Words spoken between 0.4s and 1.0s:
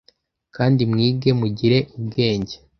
kandi